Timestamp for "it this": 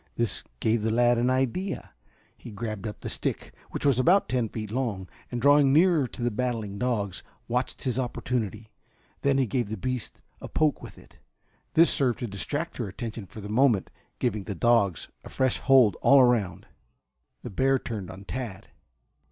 10.97-11.91